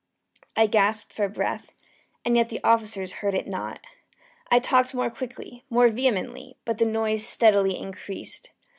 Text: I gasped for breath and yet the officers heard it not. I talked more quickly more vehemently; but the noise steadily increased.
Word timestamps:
I 0.57 0.65
gasped 0.65 1.13
for 1.13 1.29
breath 1.29 1.73
and 2.25 2.35
yet 2.35 2.49
the 2.49 2.59
officers 2.63 3.11
heard 3.21 3.35
it 3.35 3.45
not. 3.47 3.77
I 4.49 4.57
talked 4.57 4.95
more 4.95 5.11
quickly 5.11 5.63
more 5.69 5.89
vehemently; 5.89 6.55
but 6.65 6.79
the 6.79 6.85
noise 6.87 7.23
steadily 7.23 7.77
increased. 7.77 8.49